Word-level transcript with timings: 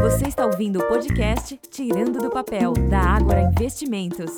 Você 0.00 0.28
está 0.28 0.44
ouvindo 0.44 0.78
o 0.78 0.86
podcast 0.86 1.56
Tirando 1.70 2.18
do 2.18 2.30
Papel, 2.30 2.74
da 2.90 3.00
Ágora 3.00 3.40
Investimentos. 3.42 4.30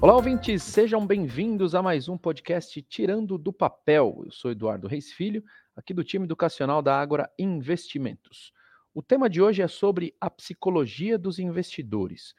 Olá, 0.00 0.14
ouvintes, 0.14 0.62
sejam 0.62 1.06
bem-vindos 1.06 1.74
a 1.74 1.82
mais 1.82 2.06
um 2.08 2.18
podcast 2.18 2.80
Tirando 2.82 3.38
do 3.38 3.52
Papel. 3.52 4.22
Eu 4.26 4.30
sou 4.30 4.50
Eduardo 4.50 4.86
Reis 4.86 5.10
Filho, 5.12 5.42
aqui 5.74 5.94
do 5.94 6.04
time 6.04 6.26
educacional 6.26 6.82
da 6.82 7.00
Ágora 7.00 7.30
Investimentos. 7.38 8.52
O 8.94 9.02
tema 9.02 9.28
de 9.28 9.40
hoje 9.40 9.62
é 9.62 9.68
sobre 9.68 10.14
a 10.20 10.28
psicologia 10.28 11.18
dos 11.18 11.38
investidores, 11.38 12.34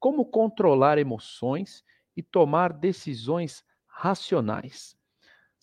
como 0.00 0.24
controlar 0.24 0.96
emoções 0.96 1.84
e 2.16 2.22
tomar 2.22 2.72
decisões 2.72 3.62
racionais. 3.86 4.96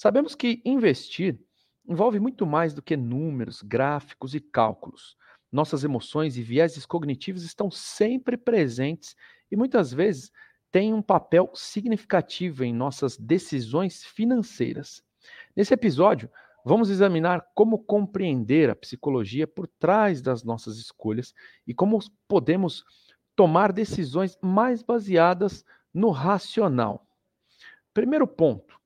Sabemos 0.02 0.34
que 0.34 0.62
investir 0.64 1.38
envolve 1.86 2.22
muito 2.22 2.48
mais 2.48 2.74
do 2.74 2.82
que 2.82 2.96
números, 2.96 3.62
gráficos 3.62 4.34
e 4.34 4.40
cálculos. 4.40 5.18
Nossas 5.52 5.84
emoções 5.84 6.38
e 6.38 6.42
vieses 6.42 6.86
cognitivos 6.86 7.44
estão 7.44 7.70
sempre 7.70 8.38
presentes 8.38 9.14
e 9.52 9.58
muitas 9.58 9.92
vezes 9.92 10.32
têm 10.72 10.94
um 10.94 11.02
papel 11.02 11.52
significativo 11.54 12.64
em 12.64 12.74
nossas 12.74 13.18
decisões 13.18 14.06
financeiras. 14.06 15.04
Nesse 15.54 15.74
episódio, 15.74 16.32
vamos 16.64 16.90
examinar 16.90 17.46
como 17.54 17.84
compreender 17.84 18.70
a 18.70 18.78
psicologia 18.78 19.46
por 19.46 19.68
trás 19.68 20.22
das 20.22 20.46
nossas 20.46 20.78
escolhas 20.78 21.34
e 21.68 21.74
como 21.74 22.00
podemos 22.26 22.86
tomar 23.36 23.74
decisões 23.74 24.38
mais 24.42 24.82
baseadas 24.82 25.66
no 25.94 26.10
racional. 26.10 27.06
Primeiro 27.94 28.26
ponto. 28.26 28.79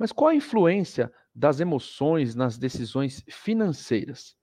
Mas 0.00 0.12
qual 0.12 0.30
a 0.30 0.34
influência 0.34 1.12
das 1.34 1.60
emoções 1.60 2.34
nas 2.34 2.56
decisões 2.56 3.22
financeiras? 3.28 4.34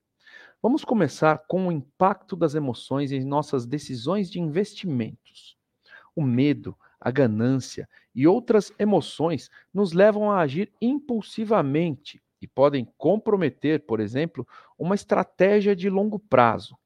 Vamos 0.62 0.86
começar 0.86 1.46
com 1.48 1.68
o 1.68 1.72
impacto 1.72 2.36
das 2.36 2.54
emoções 2.54 3.12
em 3.12 3.26
nossas 3.26 3.66
decisões 3.66 4.30
de 4.30 4.40
investimentos. 4.40 5.58
O 6.16 6.22
medo, 6.22 6.78
a 7.02 7.10
ganância 7.10 7.90
e 8.14 8.28
outras 8.28 8.72
emoções 8.78 9.50
nos 9.74 9.94
levam 9.94 10.30
a 10.30 10.42
agir 10.42 10.72
impulsivamente 10.80 12.22
e 12.40 12.46
podem 12.46 12.86
comprometer, 12.96 13.84
por 13.88 14.00
exemplo, 14.00 14.48
uma 14.78 14.94
estratégia 14.94 15.76
de 15.76 15.90
longo 15.90 16.20
prazo. 16.20 16.78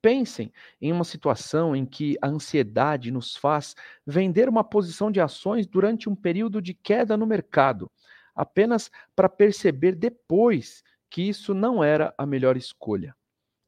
Pensem 0.00 0.52
em 0.80 0.92
uma 0.92 1.04
situação 1.04 1.74
em 1.74 1.84
que 1.84 2.16
a 2.22 2.28
ansiedade 2.28 3.10
nos 3.10 3.36
faz 3.36 3.74
vender 4.06 4.48
uma 4.48 4.62
posição 4.62 5.10
de 5.10 5.20
ações 5.20 5.66
durante 5.66 6.08
um 6.08 6.14
período 6.14 6.62
de 6.62 6.72
queda 6.72 7.16
no 7.16 7.26
mercado, 7.26 7.90
apenas 8.34 8.90
para 9.14 9.28
perceber 9.28 9.94
depois 9.94 10.82
que 11.10 11.22
isso 11.22 11.52
não 11.52 11.82
era 11.84 12.14
a 12.16 12.24
melhor 12.24 12.56
escolha. 12.56 13.14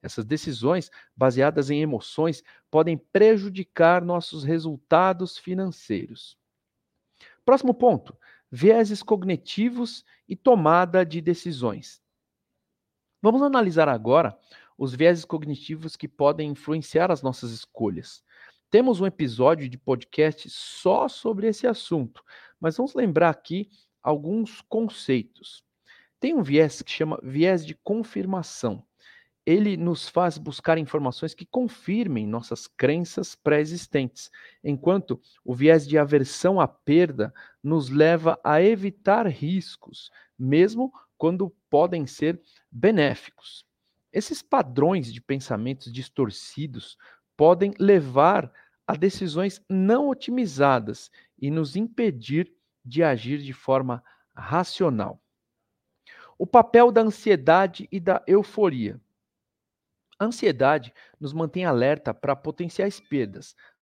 Essas 0.02 0.24
decisões, 0.24 0.90
baseadas 1.16 1.70
em 1.70 1.80
emoções, 1.80 2.42
podem 2.70 2.96
prejudicar 2.96 4.02
nossos 4.02 4.44
resultados 4.44 5.38
financeiros. 5.38 6.38
Próximo 7.44 7.72
ponto: 7.72 8.16
vieses 8.50 9.02
cognitivos 9.02 10.04
e 10.28 10.36
tomada 10.36 11.04
de 11.04 11.20
decisões. 11.20 12.02
Vamos 13.22 13.42
analisar 13.42 13.88
agora 13.88 14.38
os 14.76 14.94
vieses 14.94 15.24
cognitivos 15.24 15.96
que 15.96 16.08
podem 16.08 16.50
influenciar 16.50 17.10
as 17.10 17.22
nossas 17.22 17.50
escolhas. 17.50 18.22
Temos 18.70 19.00
um 19.00 19.06
episódio 19.06 19.68
de 19.68 19.78
podcast 19.78 20.50
só 20.50 21.08
sobre 21.08 21.46
esse 21.46 21.66
assunto, 21.66 22.22
mas 22.60 22.76
vamos 22.76 22.94
lembrar 22.94 23.30
aqui 23.30 23.70
alguns 24.04 24.60
conceitos. 24.60 25.64
Tem 26.20 26.34
um 26.34 26.42
viés 26.42 26.82
que 26.82 26.90
chama 26.90 27.18
viés 27.22 27.64
de 27.64 27.74
confirmação. 27.74 28.84
Ele 29.46 29.76
nos 29.76 30.08
faz 30.08 30.38
buscar 30.38 30.78
informações 30.78 31.34
que 31.34 31.44
confirmem 31.44 32.26
nossas 32.26 32.66
crenças 32.66 33.34
pré-existentes, 33.34 34.30
enquanto 34.62 35.20
o 35.44 35.54
viés 35.54 35.86
de 35.86 35.98
aversão 35.98 36.60
à 36.60 36.68
perda 36.68 37.32
nos 37.62 37.90
leva 37.90 38.38
a 38.44 38.62
evitar 38.62 39.26
riscos, 39.26 40.10
mesmo 40.38 40.92
quando 41.18 41.54
podem 41.68 42.06
ser 42.06 42.40
benéficos. 42.70 43.66
Esses 44.12 44.40
padrões 44.40 45.12
de 45.12 45.20
pensamentos 45.20 45.92
distorcidos 45.92 46.96
podem 47.36 47.74
levar 47.78 48.50
a 48.86 48.94
decisões 48.94 49.60
não 49.68 50.08
otimizadas 50.08 51.10
e 51.38 51.50
nos 51.50 51.74
impedir 51.74 52.53
de 52.84 53.02
agir 53.02 53.38
de 53.38 53.52
forma 53.52 54.02
racional. 54.34 55.20
O 56.38 56.46
papel 56.46 56.90
da 56.90 57.00
ansiedade 57.00 57.88
e 57.90 58.00
da 58.00 58.22
euforia. 58.26 59.00
A 60.18 60.26
ansiedade 60.26 60.92
nos 61.18 61.32
mantém 61.32 61.64
alerta 61.64 62.12
para 62.12 62.36
potenciais 62.36 63.00
perdas, 63.00 63.54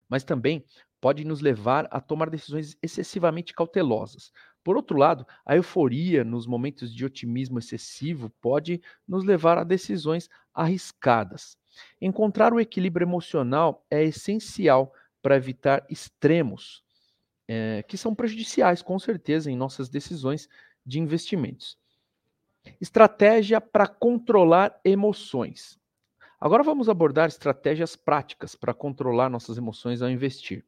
mas 0.09 0.25
também 0.25 0.65
pode 1.01 1.25
nos 1.25 1.41
levar 1.41 1.87
a 1.91 2.01
tomar 2.01 2.31
decisões 2.31 2.77
excessivamente 2.83 3.53
cautelosas, 3.53 4.33
por 4.65 4.79
outro 4.79 4.97
lado, 4.97 5.27
a 5.45 5.55
euforia 5.55 6.25
nos 6.25 6.47
momentos 6.47 6.93
de 6.93 7.05
otimismo 7.05 7.59
excessivo 7.59 8.31
pode 8.41 8.81
nos 9.07 9.23
levar 9.23 9.59
a 9.59 9.65
decisões 9.65 10.31
arriscadas. 10.55 11.59
Encontrar 12.01 12.55
o 12.55 12.59
equilíbrio 12.59 13.05
emocional 13.05 13.85
é 13.91 14.03
essencial 14.03 14.91
para 15.21 15.37
evitar 15.37 15.85
extremos, 15.91 16.83
é, 17.49 17.83
que 17.83 17.97
são 17.97 18.15
prejudiciais, 18.15 18.83
com 18.83 18.99
certeza, 18.99 19.51
em 19.51 19.57
nossas 19.57 19.89
decisões 19.89 20.49
de 20.85 20.99
investimentos. 21.01 21.79
Estratégia 22.81 23.61
para 23.61 23.87
controlar 23.87 24.79
emoções. 24.85 25.79
Agora 26.41 26.63
vamos 26.63 26.89
abordar 26.89 27.29
estratégias 27.29 27.97
práticas 27.97 28.55
para 28.55 28.75
controlar 28.75 29.29
nossas 29.29 29.57
emoções 29.57 30.03
ao 30.03 30.11
investir. 30.11 30.65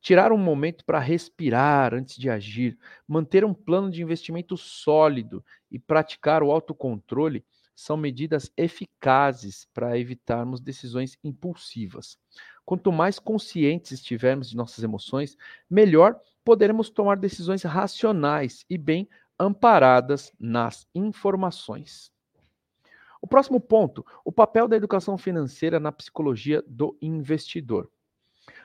Tirar 0.00 0.30
um 0.30 0.38
momento 0.38 0.84
para 0.84 0.98
respirar 0.98 1.94
antes 1.94 2.16
de 2.16 2.28
agir, 2.28 2.78
manter 3.08 3.44
um 3.44 3.54
plano 3.54 3.90
de 3.90 4.02
investimento 4.02 4.56
sólido 4.56 5.44
e 5.70 5.78
praticar 5.78 6.42
o 6.42 6.50
autocontrole 6.50 7.44
são 7.76 7.96
medidas 7.96 8.50
eficazes 8.56 9.68
para 9.74 9.98
evitarmos 9.98 10.60
decisões 10.60 11.18
impulsivas. 11.22 12.18
Quanto 12.64 12.90
mais 12.90 13.18
conscientes 13.18 13.92
estivermos 13.92 14.48
de 14.50 14.56
nossas 14.56 14.82
emoções, 14.82 15.36
melhor 15.70 16.18
poderemos 16.42 16.88
tomar 16.88 17.16
decisões 17.18 17.62
racionais 17.62 18.64
e 18.68 18.78
bem 18.78 19.08
amparadas 19.38 20.32
nas 20.40 20.88
informações. 20.94 22.10
O 23.20 23.26
próximo 23.26 23.60
ponto, 23.60 24.04
o 24.24 24.32
papel 24.32 24.66
da 24.66 24.76
educação 24.76 25.18
financeira 25.18 25.78
na 25.78 25.92
psicologia 25.92 26.62
do 26.66 26.96
investidor. 27.02 27.90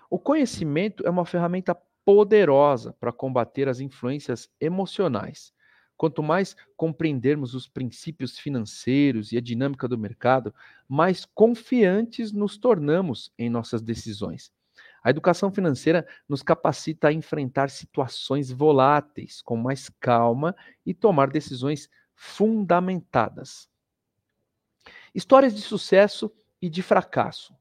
O 0.10 0.18
conhecimento 0.18 1.06
é 1.06 1.10
uma 1.10 1.26
ferramenta 1.26 1.76
poderosa 2.06 2.94
para 3.00 3.12
combater 3.12 3.68
as 3.68 3.80
influências 3.80 4.50
emocionais. 4.60 5.54
Quanto 6.02 6.24
mais 6.24 6.56
compreendermos 6.76 7.54
os 7.54 7.68
princípios 7.68 8.40
financeiros 8.40 9.32
e 9.32 9.38
a 9.38 9.40
dinâmica 9.40 9.88
do 9.88 10.00
mercado, 10.00 10.52
mais 10.90 11.26
confiantes 11.26 12.32
nos 12.32 12.58
tornamos 12.58 13.32
em 13.38 13.52
nossas 13.52 13.84
decisões. 13.84 14.52
A 15.04 15.12
educação 15.12 15.52
financeira 15.52 16.08
nos 16.28 16.42
capacita 16.42 17.10
a 17.10 17.14
enfrentar 17.14 17.70
situações 17.70 18.50
voláteis 18.52 19.44
com 19.44 19.56
mais 19.56 19.90
calma 20.00 20.56
e 20.84 20.92
tomar 20.92 21.30
decisões 21.30 21.88
fundamentadas. 22.16 23.70
Histórias 25.14 25.54
de 25.54 25.62
sucesso 25.62 26.32
e 26.60 26.68
de 26.68 26.82
fracasso. 26.82 27.56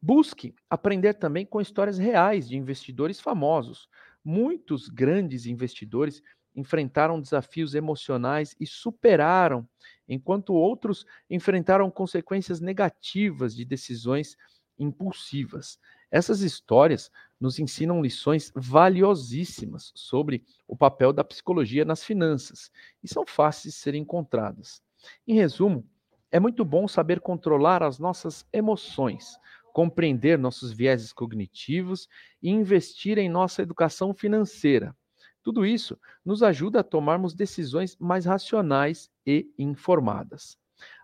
Busque 0.00 0.54
aprender 0.70 1.14
também 1.14 1.44
com 1.44 1.60
histórias 1.60 1.98
reais 1.98 2.48
de 2.48 2.56
investidores 2.56 3.18
famosos. 3.18 3.88
Muitos 4.24 4.88
grandes 4.88 5.44
investidores 5.44 6.22
enfrentaram 6.54 7.20
desafios 7.20 7.74
emocionais 7.74 8.54
e 8.60 8.66
superaram, 8.66 9.68
enquanto 10.08 10.54
outros 10.54 11.04
enfrentaram 11.28 11.90
consequências 11.90 12.60
negativas 12.60 13.54
de 13.54 13.64
decisões 13.64 14.36
impulsivas. 14.78 15.78
Essas 16.10 16.40
histórias 16.40 17.10
nos 17.40 17.58
ensinam 17.58 18.00
lições 18.00 18.52
valiosíssimas 18.54 19.92
sobre 19.94 20.44
o 20.66 20.76
papel 20.76 21.12
da 21.12 21.24
psicologia 21.24 21.84
nas 21.84 22.04
finanças 22.04 22.70
e 23.02 23.08
são 23.08 23.26
fáceis 23.26 23.74
de 23.74 23.80
serem 23.80 24.02
encontradas. 24.02 24.80
Em 25.26 25.34
resumo, 25.34 25.84
é 26.30 26.40
muito 26.40 26.64
bom 26.64 26.88
saber 26.88 27.20
controlar 27.20 27.82
as 27.82 27.98
nossas 27.98 28.46
emoções, 28.52 29.38
compreender 29.72 30.38
nossos 30.38 30.72
vieses 30.72 31.12
cognitivos 31.12 32.08
e 32.42 32.48
investir 32.48 33.18
em 33.18 33.28
nossa 33.28 33.62
educação 33.62 34.14
financeira. 34.14 34.96
Tudo 35.44 35.66
isso 35.66 36.00
nos 36.24 36.42
ajuda 36.42 36.80
a 36.80 36.82
tomarmos 36.82 37.34
decisões 37.34 37.96
mais 37.98 38.24
racionais 38.24 39.10
e 39.26 39.46
informadas. 39.58 40.56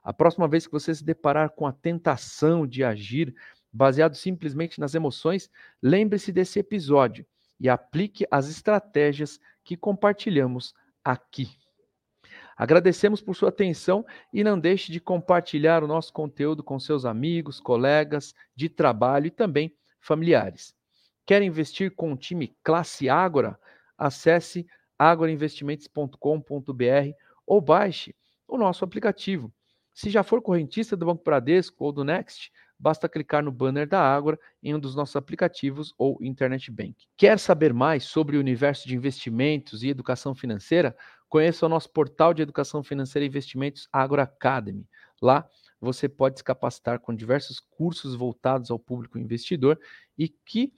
A 0.03 0.15
próxima 0.15 0.49
vez 0.49 0.67
que 0.67 0.73
você 0.73 0.95
se 0.95 1.05
deparar 1.05 1.51
com 1.51 1.67
a 1.67 1.73
tentação 1.73 2.67
de 2.67 2.83
agir 2.83 3.35
baseado 3.71 4.15
simplesmente 4.15 4.81
nas 4.81 4.95
emoções, 4.95 5.51
lembre-se 5.83 6.33
desse 6.33 6.59
episódio 6.59 7.27
e 7.61 7.69
aplique 7.69 8.27
as 8.31 8.49
estratégias 8.49 9.39
que 9.63 9.77
compartilhamos 9.77 10.75
aqui. 11.05 11.51
Agradecemos 12.57 13.21
por 13.21 13.37
sua 13.37 13.51
atenção 13.51 14.05
e 14.33 14.43
não 14.43 14.59
deixe 14.59 14.91
de 14.91 15.01
compartilhar 15.01 15.85
o 15.85 15.87
nosso 15.87 16.15
conteúdo 16.15 16.65
com 16.65 16.81
seus 16.81 17.05
amigos, 17.05 17.61
colegas 17.61 18.35
de 18.57 18.71
trabalho 18.71 19.27
e 19.27 19.31
também 19.31 19.77
familiares. 20.01 20.75
Quer 21.27 21.43
investir 21.43 21.95
com 21.95 22.13
o 22.13 22.17
time 22.17 22.57
Classe 22.65 23.09
Ágora? 23.09 23.59
Acesse 24.01 24.67
agorainvestimentos.com.br 24.99 27.13
ou 27.47 27.61
baixe 27.61 28.17
o 28.49 28.57
nosso 28.57 28.85
aplicativo. 28.85 29.53
Se 29.93 30.09
já 30.09 30.23
for 30.23 30.41
correntista 30.41 30.97
do 30.97 31.05
Banco 31.05 31.23
Bradesco 31.23 31.85
ou 31.85 31.93
do 31.93 32.03
Next, 32.03 32.51
basta 32.79 33.09
clicar 33.09 33.43
no 33.43 33.53
banner 33.53 33.87
da 33.87 34.01
Ágora 34.01 34.39
em 34.63 34.75
um 34.75 34.81
dos 34.81 34.95
nossos 34.95 35.17
aplicativos 35.17 35.93
ou 35.99 36.17
Internet 36.23 36.71
Bank. 36.71 36.95
Quer 37.17 37.39
saber 37.39 37.75
mais 37.75 38.05
sobre 38.05 38.39
o 38.39 38.41
universo 38.41 38.89
de 38.89 38.97
investimentos 38.97 39.83
e 39.83 39.89
educação 39.89 40.35
financeira? 40.35 40.97
Conheça 41.29 41.67
o 41.67 41.69
nosso 41.69 41.91
portal 41.91 42.33
de 42.33 42.41
educação 42.41 42.83
financeira 42.83 43.27
e 43.27 43.29
investimentos 43.29 43.87
Agro 43.93 44.23
Academy. 44.23 44.89
Lá 45.21 45.47
você 45.79 46.09
pode 46.09 46.39
se 46.39 46.45
capacitar 46.45 47.01
com 47.01 47.15
diversos 47.15 47.61
cursos 47.61 48.15
voltados 48.15 48.71
ao 48.71 48.79
público 48.79 49.19
investidor 49.19 49.79
e 50.17 50.29
que 50.29 50.73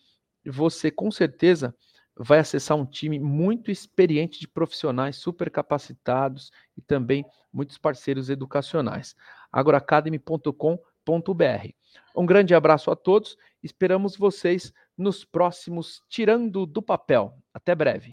você 0.45 0.91
com 0.91 1.11
certeza 1.11 1.75
vai 2.23 2.39
acessar 2.39 2.77
um 2.77 2.87
time 2.87 3.19
muito 3.19 3.71
experiente 3.71 4.39
de 4.39 4.47
profissionais 4.47 5.17
super 5.17 5.51
capacitados 5.51 6.53
e 6.77 6.81
também 6.81 7.25
muitos 7.53 7.77
parceiros 7.77 8.31
educacionais. 8.31 9.17
agroacademy.com.br. 9.51 11.69
Um 12.17 12.25
grande 12.25 12.55
abraço 12.55 12.91
a 12.91 12.97
todos, 12.97 13.37
esperamos 13.63 14.17
vocês 14.17 14.73
nos 14.97 15.25
próximos 15.25 16.03
Tirando 16.09 16.65
do 16.65 16.81
Papel. 16.81 17.37
Até 17.53 17.75
breve. 17.75 18.13